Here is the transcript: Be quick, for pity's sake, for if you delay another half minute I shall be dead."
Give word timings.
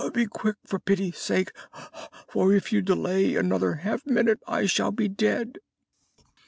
Be 0.15 0.25
quick, 0.25 0.55
for 0.65 0.79
pity's 0.79 1.19
sake, 1.19 1.51
for 2.27 2.51
if 2.51 2.73
you 2.73 2.81
delay 2.81 3.35
another 3.35 3.75
half 3.75 4.03
minute 4.03 4.39
I 4.47 4.65
shall 4.65 4.91
be 4.91 5.07
dead." 5.07 5.59